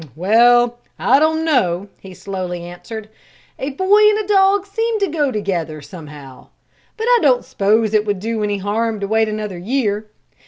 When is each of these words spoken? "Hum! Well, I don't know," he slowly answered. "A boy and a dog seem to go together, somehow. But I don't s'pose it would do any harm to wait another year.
"Hum! 0.01 0.11
Well, 0.15 0.79
I 0.97 1.19
don't 1.19 1.45
know," 1.45 1.87
he 1.99 2.15
slowly 2.15 2.63
answered. 2.63 3.07
"A 3.59 3.69
boy 3.69 3.99
and 4.09 4.17
a 4.17 4.25
dog 4.27 4.65
seem 4.65 4.97
to 4.99 5.05
go 5.05 5.31
together, 5.31 5.79
somehow. 5.79 6.47
But 6.97 7.03
I 7.05 7.19
don't 7.21 7.45
s'pose 7.45 7.93
it 7.93 8.03
would 8.03 8.19
do 8.19 8.41
any 8.43 8.57
harm 8.57 8.99
to 9.01 9.07
wait 9.07 9.29
another 9.29 9.59
year. 9.59 10.07